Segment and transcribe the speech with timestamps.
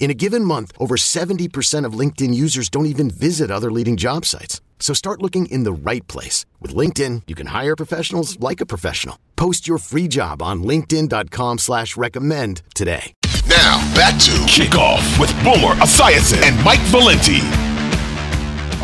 [0.00, 4.26] In a given month, over 70% of LinkedIn users don't even visit other leading job
[4.26, 4.60] sites.
[4.80, 6.44] So start looking in the right place.
[6.60, 9.16] With LinkedIn, you can hire professionals like a professional.
[9.36, 13.12] Post your free job on linkedin.com slash recommend today.
[13.48, 17.40] Now, back to Kickoff with Boomer Esiason and Mike Valenti.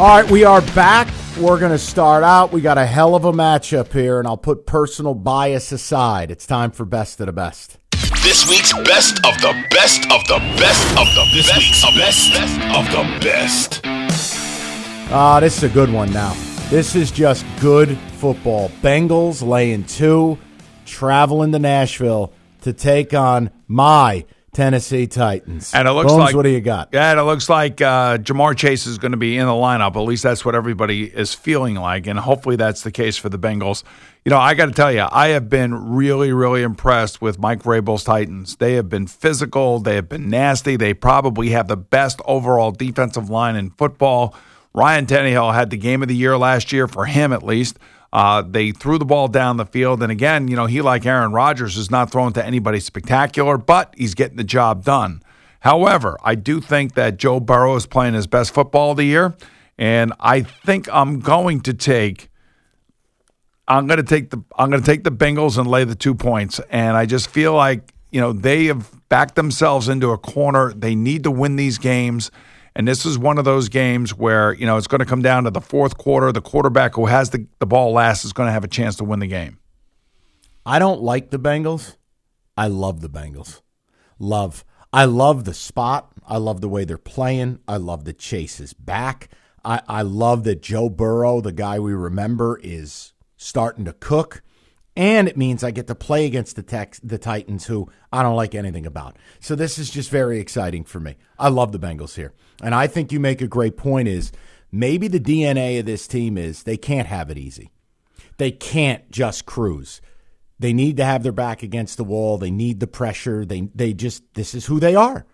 [0.00, 1.12] All right, we are back.
[1.36, 2.52] We're going to start out.
[2.52, 6.30] We got a hell of a matchup here, and I'll put personal bias aside.
[6.30, 7.77] It's time for best of the best.
[8.22, 11.94] This week's best of the best of the best of the this best week's of
[11.94, 13.80] best, best of the best.
[15.12, 16.34] Ah, this is a good one now.
[16.68, 18.70] This is just good football.
[18.82, 20.36] Bengals laying two,
[20.84, 24.24] traveling to Nashville to take on my
[24.58, 25.72] Tennessee Titans.
[25.72, 26.88] And it looks Bones, like what do you got?
[26.92, 29.94] Yeah, and it looks like uh, Ja'Marr Chase is going to be in the lineup.
[29.94, 33.38] At least that's what everybody is feeling like, and hopefully that's the case for the
[33.38, 33.84] Bengals.
[34.24, 37.62] You know, I got to tell you, I have been really, really impressed with Mike
[37.62, 38.56] Vrabel's Titans.
[38.56, 40.74] They have been physical, they have been nasty.
[40.74, 44.34] They probably have the best overall defensive line in football.
[44.74, 47.78] Ryan Tannehill had the game of the year last year for him, at least.
[48.12, 50.02] Uh, they threw the ball down the field.
[50.02, 53.94] And again, you know, he, like Aaron Rodgers, is not throwing to anybody spectacular, but
[53.96, 55.22] he's getting the job done.
[55.60, 59.36] However, I do think that Joe Burrow is playing his best football of the year.
[59.76, 62.30] And I think I'm going to take.
[63.68, 66.14] I'm going to take the I'm going to take the Bengals and lay the two
[66.14, 70.72] points, and I just feel like you know they have backed themselves into a corner.
[70.72, 72.30] They need to win these games,
[72.78, 75.44] and this is one of those games where you know it's going to come down
[75.44, 76.30] to the fourth quarter.
[76.30, 79.04] The quarterback who has the, the ball last is going to have a chance to
[79.04, 79.58] win the game.
[80.64, 81.96] I don't like the Bengals.
[82.56, 83.62] I love the Bengals.
[84.18, 84.64] Love.
[84.92, 86.12] I love the spot.
[86.26, 87.58] I love the way they're playing.
[87.66, 89.28] I love the Chase is back.
[89.64, 94.42] I, I love that Joe Burrow, the guy we remember, is starting to cook.
[94.98, 98.34] And it means I get to play against the Tex, the Titans, who I don't
[98.34, 99.16] like anything about.
[99.38, 101.14] So this is just very exciting for me.
[101.38, 104.08] I love the Bengals here, and I think you make a great point.
[104.08, 104.32] Is
[104.72, 107.70] maybe the DNA of this team is they can't have it easy.
[108.38, 110.00] They can't just cruise.
[110.58, 112.36] They need to have their back against the wall.
[112.36, 113.44] They need the pressure.
[113.44, 115.24] They they just this is who they are,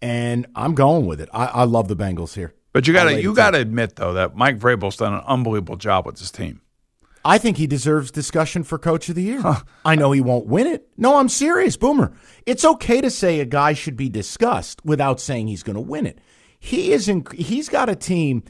[0.00, 1.28] and I'm going with it.
[1.32, 2.54] I, I love the Bengals here.
[2.72, 6.06] But you gotta you got to admit though that Mike Vrabel's done an unbelievable job
[6.06, 6.60] with this team.
[7.28, 9.42] I think he deserves discussion for coach of the year.
[9.84, 10.88] I know he won't win it.
[10.96, 12.12] No, I'm serious, Boomer.
[12.46, 16.06] It's okay to say a guy should be discussed without saying he's going to win
[16.06, 16.20] it.
[16.58, 18.42] He is in, he's got a team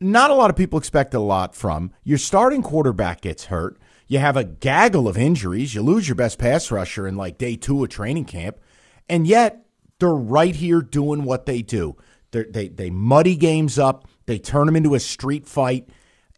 [0.00, 1.92] not a lot of people expect a lot from.
[2.04, 3.78] Your starting quarterback gets hurt.
[4.08, 5.74] You have a gaggle of injuries.
[5.74, 8.58] You lose your best pass rusher in like day 2 of training camp.
[9.08, 9.66] And yet
[9.98, 11.96] they're right here doing what they do.
[12.30, 14.08] They're, they they muddy games up.
[14.26, 15.88] They turn them into a street fight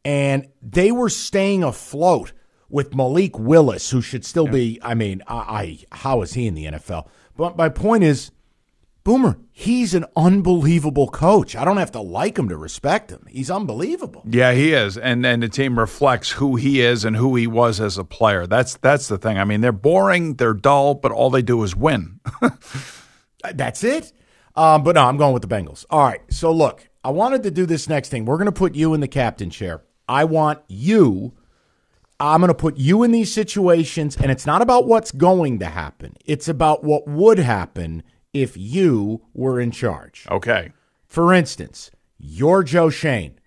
[0.04, 2.32] and they were staying afloat
[2.68, 4.78] with Malik Willis, who should still be.
[4.82, 7.06] I mean, I, I how is he in the NFL?
[7.36, 8.30] But my point is,
[9.04, 11.56] Boomer, he's an unbelievable coach.
[11.56, 13.26] I don't have to like him to respect him.
[13.28, 14.22] He's unbelievable.
[14.24, 17.80] Yeah, he is, and and the team reflects who he is and who he was
[17.80, 18.46] as a player.
[18.46, 19.38] That's that's the thing.
[19.38, 22.20] I mean, they're boring, they're dull, but all they do is win.
[23.54, 24.12] That's it.
[24.54, 25.84] Um, but no, I'm going with the Bengals.
[25.90, 26.20] All right.
[26.30, 28.24] So look, I wanted to do this next thing.
[28.24, 29.82] We're going to put you in the captain chair.
[30.08, 31.32] I want you.
[32.20, 35.66] I'm going to put you in these situations, and it's not about what's going to
[35.66, 36.14] happen.
[36.24, 38.02] It's about what would happen
[38.32, 40.26] if you were in charge.
[40.30, 40.72] okay.
[41.06, 43.38] For instance, you're Joe Schoen.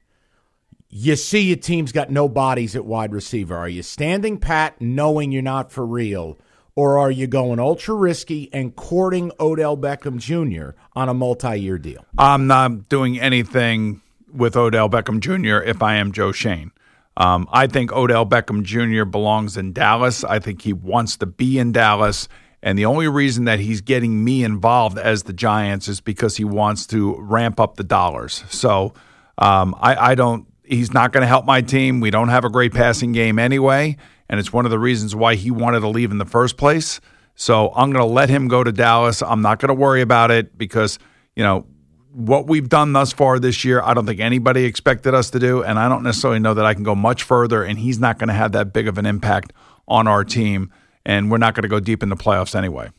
[0.87, 3.55] You see your team's got no bodies at wide receiver.
[3.55, 6.37] Are you standing pat knowing you're not for real?
[6.75, 10.77] Or are you going ultra risky and courting Odell Beckham Jr.
[10.93, 12.05] on a multi year deal?
[12.17, 14.01] I'm not doing anything
[14.35, 15.63] with Odell Beckham Jr.
[15.67, 16.71] if I am Joe Schoen.
[17.17, 19.05] Um, I think Odell Beckham Jr.
[19.05, 20.23] belongs in Dallas.
[20.23, 22.27] I think he wants to be in Dallas.
[22.61, 26.43] And the only reason that he's getting me involved as the Giants is because he
[26.43, 28.43] wants to ramp up the dollars.
[28.49, 28.93] So
[29.37, 31.99] um, I, I don't, he's not going to help my team.
[31.99, 33.97] We don't have a great passing game anyway.
[34.27, 36.99] And it's one of the reasons why he wanted to leave in the first place.
[37.35, 39.21] So I'm going to let him go to Dallas.
[39.21, 40.97] I'm not going to worry about it because,
[41.35, 41.67] you know,
[42.15, 45.63] what we've done thus far this year, I don't think anybody expected us to do.
[45.63, 47.63] And I don't necessarily know that I can go much further.
[47.63, 49.51] And he's not going to have that big of an impact
[49.87, 50.71] on our team.
[51.05, 52.89] And we're not going to go deep in the playoffs anyway.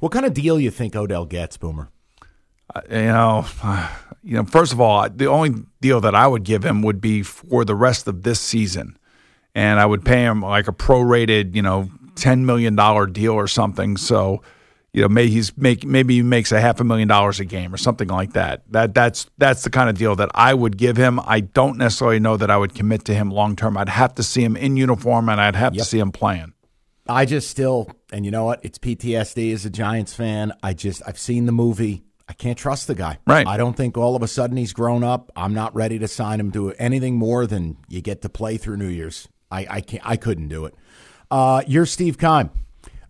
[0.00, 1.90] What kind of deal you think Odell gets, Boomer?
[2.74, 3.90] Uh, you know, uh,
[4.22, 4.44] you know.
[4.44, 7.74] First of all, the only deal that I would give him would be for the
[7.74, 8.96] rest of this season,
[9.54, 13.46] and I would pay him like a prorated, you know, ten million dollar deal or
[13.46, 13.96] something.
[13.96, 14.42] So,
[14.94, 17.74] you know, maybe he's make maybe he makes a half a million dollars a game
[17.74, 18.62] or something like that.
[18.70, 21.18] That that's that's the kind of deal that I would give him.
[21.18, 23.76] I don't necessarily know that I would commit to him long term.
[23.76, 25.82] I'd have to see him in uniform and I'd have yep.
[25.82, 26.54] to see him playing.
[27.08, 28.64] I just still, and you know what?
[28.64, 30.52] It's PTSD as a Giants fan.
[30.62, 32.04] I just I've seen the movie.
[32.28, 33.18] I can't trust the guy.
[33.26, 33.48] Right.
[33.48, 35.32] I don't think all of a sudden he's grown up.
[35.34, 38.76] I'm not ready to sign him to anything more than you get to play through
[38.76, 39.28] New Year's.
[39.50, 40.06] I I can't.
[40.06, 40.76] I couldn't do it.
[41.32, 42.50] Uh, you're Steve Keim.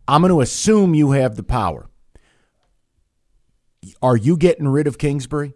[0.06, 1.88] I'm going to assume you have the power.
[4.02, 5.54] Are you getting rid of Kingsbury?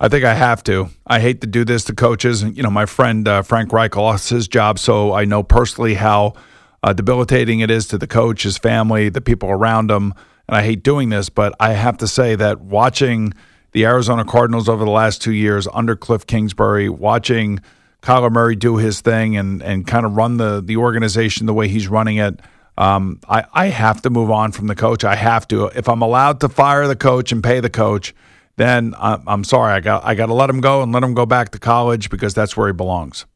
[0.00, 0.90] I think I have to.
[1.06, 2.42] I hate to do this to coaches.
[2.42, 6.34] You know, my friend uh, Frank Reich lost his job, so I know personally how
[6.82, 10.14] uh, debilitating it is to the coach, his family, the people around him.
[10.46, 13.34] And I hate doing this, but I have to say that watching
[13.72, 17.60] the Arizona Cardinals over the last two years under Cliff Kingsbury, watching
[18.02, 21.68] Kyler Murray do his thing and and kind of run the the organization the way
[21.68, 22.40] he's running it.
[22.78, 25.02] Um, I, I have to move on from the coach.
[25.02, 25.66] I have to.
[25.66, 28.14] If I'm allowed to fire the coach and pay the coach,
[28.56, 29.72] then I'm, I'm sorry.
[29.72, 32.08] I got I got to let him go and let him go back to college
[32.08, 33.26] because that's where he belongs.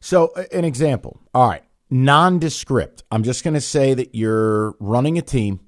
[0.00, 1.20] So, an example.
[1.32, 3.04] All right, nondescript.
[3.12, 5.60] I'm just going to say that you're running a team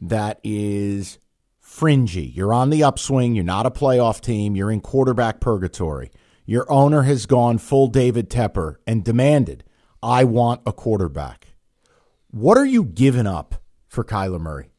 [0.00, 1.20] that is
[1.60, 2.32] fringy.
[2.34, 3.36] You're on the upswing.
[3.36, 4.56] You're not a playoff team.
[4.56, 6.10] You're in quarterback purgatory.
[6.46, 9.62] Your owner has gone full David Tepper and demanded,
[10.02, 11.49] I want a quarterback.
[12.30, 13.56] What are you giving up
[13.88, 14.70] for Kyler Murray?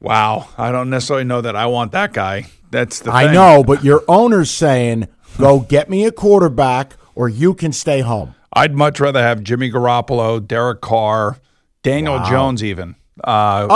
[0.00, 0.48] Wow.
[0.58, 2.46] I don't necessarily know that I want that guy.
[2.70, 3.34] That's the I thing.
[3.34, 8.34] know, but your owner's saying, go get me a quarterback or you can stay home.
[8.52, 11.38] I'd much rather have Jimmy Garoppolo, Derek Carr,
[11.82, 12.30] Daniel wow.
[12.30, 12.96] Jones, even.
[13.22, 13.66] Uh,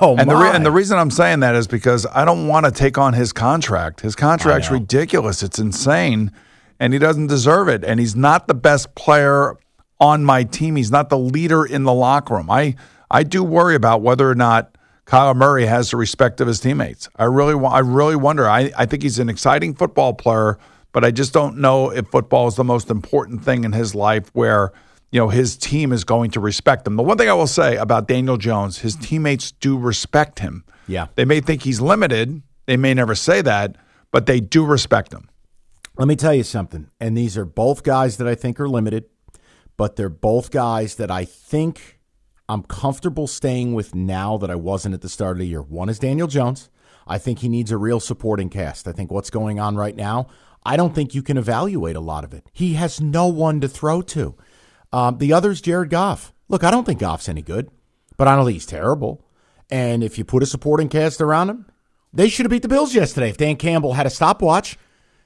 [0.00, 0.34] oh, and my.
[0.34, 2.98] the re- and the reason I'm saying that is because I don't want to take
[2.98, 4.00] on his contract.
[4.00, 5.42] His contract's ridiculous.
[5.42, 6.30] It's insane,
[6.78, 7.84] and he doesn't deserve it.
[7.84, 9.56] And he's not the best player
[10.02, 10.76] on my team.
[10.76, 12.50] He's not the leader in the locker room.
[12.50, 12.74] I
[13.10, 14.76] I do worry about whether or not
[15.06, 17.08] Kyler Murray has the respect of his teammates.
[17.16, 18.48] I really I really wonder.
[18.48, 20.58] I, I think he's an exciting football player,
[20.92, 24.28] but I just don't know if football is the most important thing in his life
[24.34, 24.72] where–
[25.12, 26.96] you know, his team is going to respect him.
[26.96, 30.64] The one thing I will say about Daniel Jones, his teammates do respect him.
[30.88, 31.08] Yeah.
[31.14, 32.42] They may think he's limited.
[32.64, 33.76] They may never say that,
[34.10, 35.28] but they do respect him.
[35.98, 36.90] Let me tell you something.
[36.98, 39.04] And these are both guys that I think are limited,
[39.82, 41.98] but they're both guys that I think
[42.48, 45.60] I'm comfortable staying with now that I wasn't at the start of the year.
[45.60, 46.70] One is Daniel Jones.
[47.04, 48.86] I think he needs a real supporting cast.
[48.86, 50.28] I think what's going on right now,
[50.64, 52.48] I don't think you can evaluate a lot of it.
[52.52, 54.36] He has no one to throw to.
[54.92, 56.32] Um, the other is Jared Goff.
[56.46, 57.68] Look, I don't think Goff's any good,
[58.16, 59.26] but I don't think he's terrible.
[59.68, 61.66] And if you put a supporting cast around him,
[62.12, 63.30] they should have beat the Bills yesterday.
[63.30, 64.78] If Dan Campbell had a stopwatch,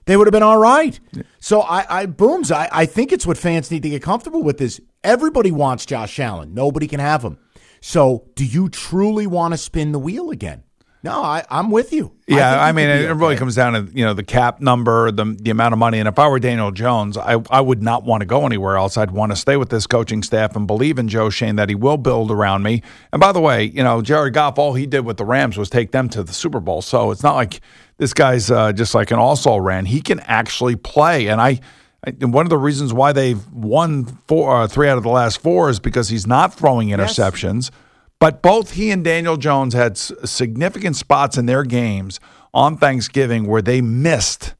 [0.07, 0.99] they would have been all right.
[1.39, 2.51] So I, I booms.
[2.51, 6.19] I, I think it's what fans need to get comfortable with is everybody wants Josh
[6.19, 6.55] Allen.
[6.55, 7.39] Nobody can have him.
[7.81, 10.63] So do you truly want to spin the wheel again?
[11.07, 12.13] No, I, am with you.
[12.27, 13.13] Yeah, I, I mean, it okay.
[13.13, 16.09] really comes down to you know the cap number, the the amount of money, and
[16.09, 18.97] if I were Daniel Jones, I I would not want to go anywhere else.
[18.97, 21.77] I'd want to stay with this coaching staff and believe in Joe Schoen that he
[21.77, 22.83] will build around me.
[23.13, 25.71] And by the way, you know Jared Goff, all he did with the Rams was
[25.71, 27.61] take them to the Super Bowl, so it's not like
[27.99, 29.87] this guy's uh, just like an all ran.
[29.87, 31.61] He can actually play, and I.
[32.05, 35.39] And one of the reasons why they've won four, uh, three out of the last
[35.39, 37.71] four is because he's not throwing interceptions.
[37.71, 37.81] Yes
[38.19, 42.19] but both he and Daniel Jones had significant spots in their games
[42.55, 44.55] on Thanksgiving where they missed.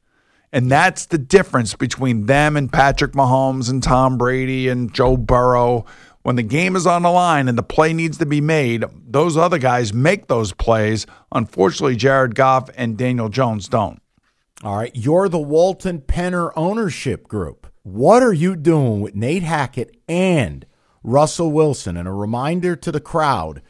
[0.53, 5.85] And that's the difference between them and Patrick Mahomes and Tom Brady and Joe Burrow.
[6.27, 9.37] When the game is on the line and the play needs to be made, those
[9.37, 11.05] other guys make those plays.
[11.31, 14.01] Unfortunately, Jared Goff and Daniel Jones don't.
[14.61, 14.91] All right.
[14.93, 17.67] You're the Walton Penner ownership group.
[17.83, 20.65] What are you doing with Nate Hackett and
[21.07, 21.95] Russell Wilson.
[21.95, 23.61] And a reminder to the crowd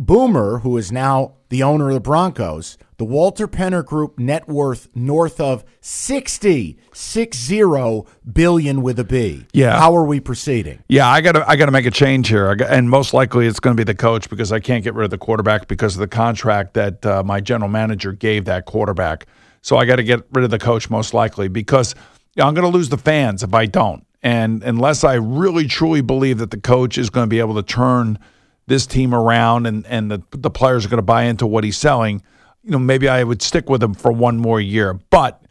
[0.00, 4.88] Boomer, who is now the owner of the Broncos, the Walton Penner Group net worth
[4.94, 8.02] north of 60, 60
[8.32, 9.44] billion with a B.
[9.52, 9.78] Yeah.
[9.78, 10.82] How are we proceeding?
[10.88, 12.54] Yeah, I got to I got to make a change here.
[12.56, 15.04] Got, and most likely it's going to be the coach because I can't get rid
[15.04, 19.26] of the quarterback because of the contract that uh, my general manager gave that quarterback.
[19.60, 21.94] So I got to get rid of the coach most likely because
[22.38, 24.06] I'm going to lose the fans if I don't.
[24.22, 27.62] And unless I really truly believe that the coach is going to be able to
[27.62, 28.18] turn
[28.70, 31.76] this team around and and the the players are going to buy into what he's
[31.76, 32.22] selling,
[32.62, 34.94] you know, maybe I would stick with him for one more year.
[35.10, 35.42] But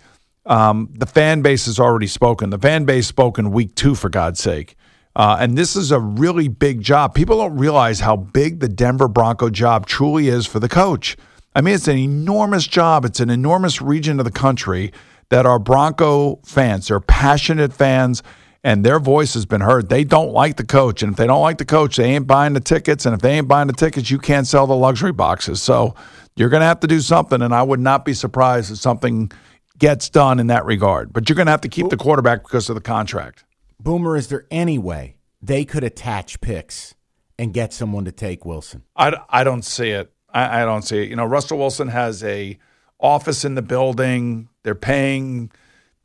[0.46, 2.50] um, the fan base has already spoken.
[2.50, 4.76] The fan base spoken week two, for God's sake.
[5.16, 7.14] Uh, and this is a really big job.
[7.14, 11.18] People don't realize how big the Denver Bronco job truly is for the coach.
[11.54, 13.04] I mean, it's an enormous job.
[13.04, 14.94] It's an enormous region of the country
[15.30, 16.88] that are Bronco fans.
[16.88, 18.24] They're passionate fans,
[18.64, 19.90] and their voice has been heard.
[19.90, 21.02] They don't like the coach.
[21.02, 23.06] And if they don't like the coach, they ain't buying the tickets.
[23.06, 25.62] And if they ain't buying the tickets, you can't sell the luxury boxes.
[25.62, 25.96] So
[26.36, 27.42] you're going to have to do something.
[27.42, 29.32] And I would not be surprised if something
[29.78, 31.14] gets done in that regard.
[31.14, 33.46] But you're going to have to keep the quarterback because of the contract.
[33.80, 36.96] Boomer, is there any way they could attach picks
[37.38, 38.84] and get someone to take Wilson?
[38.96, 40.12] I, I don't see it.
[40.34, 41.10] I, I don't see it.
[41.10, 42.60] You know, Russell Wilson has a
[43.00, 44.50] office in the building.
[44.64, 45.50] They're paying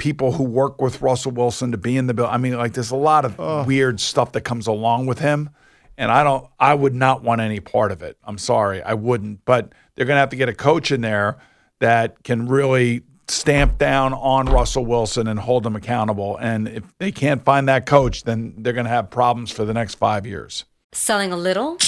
[0.05, 2.27] people who work with Russell Wilson to be in the bill.
[2.27, 5.49] I mean, like there's a lot of weird stuff that comes along with him.
[5.97, 8.19] And I don't I would not want any part of it.
[8.23, 8.83] I'm sorry.
[8.83, 9.47] I wouldn't.
[9.47, 11.39] But they're gonna have to get a coach in there
[11.81, 16.37] that can really stamp down on Russell Wilson and hold him accountable.
[16.37, 19.73] And if they can't find that coach, then they're going to have problems for the
[19.73, 20.67] next five years.
[20.93, 21.79] Selling a little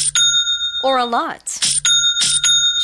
[0.83, 1.76] or a lot?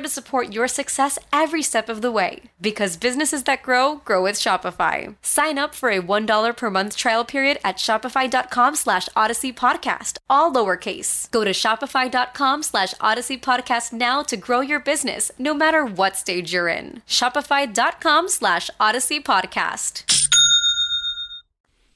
[0.00, 2.42] to support your success every step of the way.
[2.60, 5.16] Because businesses that grow, grow with Shopify.
[5.22, 10.52] Sign up for a $1 per month trial period at shopify.com slash odyssey podcast, all
[10.52, 11.30] lowercase.
[11.30, 16.52] Go to shopify.com slash odyssey podcast now to grow your business no matter what stage
[16.52, 17.02] you're in.
[17.06, 20.04] Shopify.com slash odyssey podcast.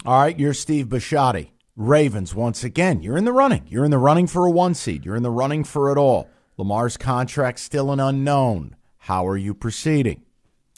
[0.05, 1.51] All right, you're Steve Bisciotti.
[1.77, 3.65] Ravens, once again, you're in the running.
[3.69, 5.05] You're in the running for a one seed.
[5.05, 6.29] You're in the running for it all.
[6.57, 8.77] Lamar's contract still an unknown.
[8.99, 10.23] How are you proceeding?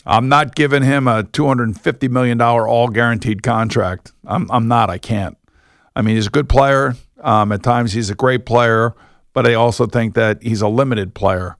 [0.06, 4.12] I'm not giving him a $250 million all guaranteed contract.
[4.26, 4.90] I'm, I'm not.
[4.90, 5.36] I can't.
[5.96, 6.94] I mean, he's a good player.
[7.20, 8.94] Um, at times, he's a great player,
[9.32, 11.56] but I also think that he's a limited player.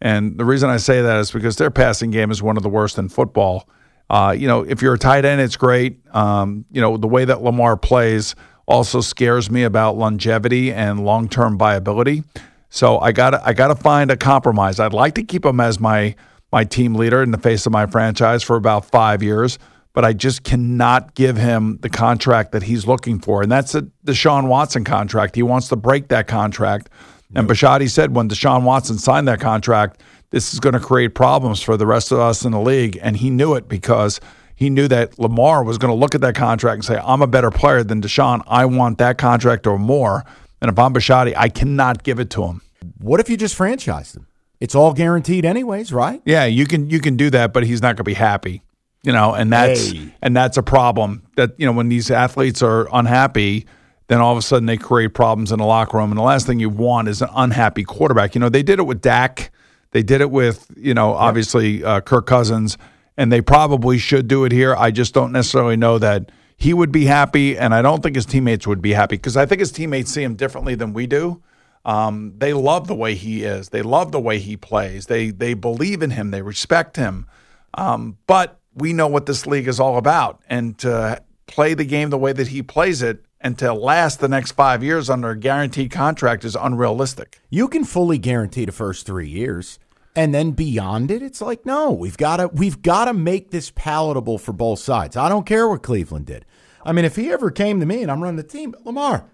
[0.00, 2.68] And the reason I say that is because their passing game is one of the
[2.68, 3.68] worst in football.
[4.08, 5.98] Uh, you know, if you're a tight end, it's great.
[6.14, 8.34] Um, you know, the way that Lamar plays
[8.66, 12.22] also scares me about longevity and long term viability.
[12.70, 14.78] So I got I got to find a compromise.
[14.78, 16.14] I'd like to keep him as my
[16.52, 19.58] my team leader in the face of my franchise for about five years,
[19.92, 23.82] but I just cannot give him the contract that he's looking for, and that's a
[24.06, 25.34] Deshaun Watson contract.
[25.34, 26.88] He wants to break that contract,
[27.34, 31.62] and Bisciotti said when Deshaun Watson signed that contract, this is going to create problems
[31.62, 34.20] for the rest of us in the league, and he knew it because
[34.54, 37.26] he knew that Lamar was going to look at that contract and say, "I'm a
[37.26, 38.42] better player than Deshaun.
[38.46, 40.24] I want that contract or more."
[40.60, 42.62] And if I'm Bisciotti, I cannot give it to him.
[42.98, 44.26] What if you just franchise him?
[44.60, 46.20] It's all guaranteed anyways, right?
[46.24, 48.62] Yeah, you can you can do that, but he's not going to be happy,
[49.04, 50.12] you know, and that's Hey.
[50.20, 51.22] and that's a problem.
[51.36, 53.66] That you know, when these athletes are unhappy,
[54.08, 56.46] then all of a sudden they create problems in the locker room, and the last
[56.46, 58.34] thing you want is an unhappy quarterback.
[58.34, 59.52] You know, they did it with Dak,
[59.92, 62.76] they did it with you know, obviously uh, Kirk Cousins,
[63.16, 64.74] and they probably should do it here.
[64.76, 68.26] I just don't necessarily know that he would be happy, and I don't think his
[68.26, 71.40] teammates would be happy because I think his teammates see him differently than we do.
[71.84, 73.68] Um, they love the way he is.
[73.68, 75.06] They love the way he plays.
[75.06, 76.32] They they believe in him.
[76.32, 77.28] They respect him.
[77.74, 82.10] Um, but we know what this league is all about, and to play the game
[82.10, 85.38] the way that he plays it, and to last the next five years under a
[85.38, 87.38] guaranteed contract is unrealistic.
[87.50, 89.78] You can fully guarantee the first three years.
[90.18, 93.70] And then beyond it, it's like, no, we've got to we've got to make this
[93.70, 95.16] palatable for both sides.
[95.16, 96.44] I don't care what Cleveland did.
[96.84, 99.30] I mean, if he ever came to me and I'm running the team, Lamar,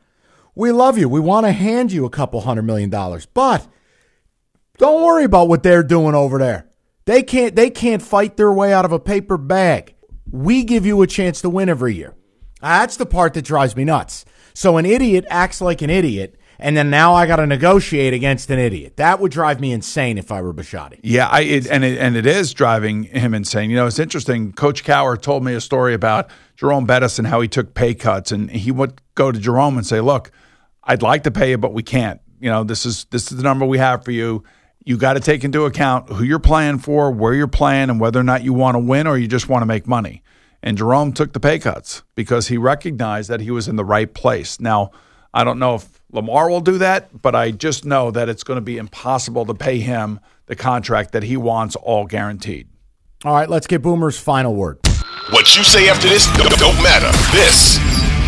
[0.54, 1.08] we love you.
[1.08, 3.66] We want to hand you a couple hundred million dollars, but
[4.76, 6.68] don't worry about what they're doing over there.
[7.06, 9.94] They can't they can't fight their way out of a paper bag.
[10.30, 12.14] We give you a chance to win every year.
[12.60, 14.26] That's the part that drives me nuts.
[14.52, 18.50] So an idiot acts like an idiot and then now I got to negotiate against
[18.50, 18.96] an idiot.
[18.96, 21.00] That would drive me insane if I were Bisciotti.
[21.02, 23.70] Yeah, I it, and it, and it is driving him insane.
[23.70, 24.52] You know, it's interesting.
[24.52, 28.32] Coach Cowher told me a story about Jerome Bettis and how he took pay cuts,
[28.32, 30.30] and he would go to Jerome and say, "Look,
[30.84, 32.20] I'd like to pay you, but we can't.
[32.40, 34.44] You know, this is this is the number we have for you."
[34.86, 38.20] You got to take into account who you're playing for, where you're playing, and whether
[38.20, 40.22] or not you want to win or you just want to make money.
[40.62, 44.12] And Jerome took the pay cuts because he recognized that he was in the right
[44.12, 44.60] place.
[44.60, 44.92] Now,
[45.32, 48.56] I don't know if Lamar will do that, but I just know that it's going
[48.56, 52.68] to be impossible to pay him the contract that he wants all guaranteed.
[53.24, 54.78] All right, let's get Boomer's final word.
[55.30, 57.10] What you say after this don't matter.
[57.32, 57.78] This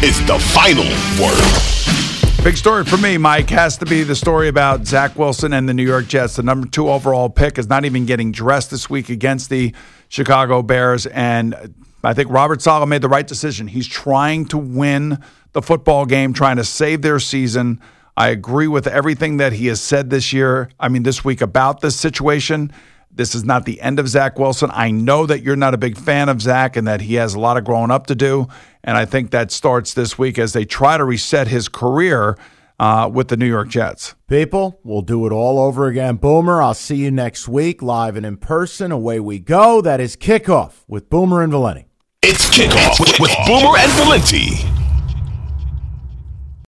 [0.02, 0.84] is the final
[1.22, 2.42] word.
[2.42, 5.74] Big story for me, Mike, has to be the story about Zach Wilson and the
[5.74, 6.36] New York Jets.
[6.36, 9.72] The number two overall pick is not even getting dressed this week against the
[10.08, 11.06] Chicago Bears.
[11.06, 11.74] And
[12.06, 13.66] I think Robert Saleh made the right decision.
[13.66, 15.18] He's trying to win
[15.54, 17.80] the football game, trying to save their season.
[18.16, 20.70] I agree with everything that he has said this year.
[20.78, 22.72] I mean, this week about this situation.
[23.10, 24.70] This is not the end of Zach Wilson.
[24.72, 27.40] I know that you're not a big fan of Zach and that he has a
[27.40, 28.46] lot of growing up to do.
[28.84, 32.38] And I think that starts this week as they try to reset his career
[32.78, 34.14] uh, with the New York Jets.
[34.28, 36.16] People, we'll do it all over again.
[36.16, 38.92] Boomer, I'll see you next week, live and in person.
[38.92, 39.80] Away we go.
[39.80, 41.85] That is kickoff with Boomer and Valenti.
[42.28, 44.75] It's kickoff with, with Boomer and Valenti.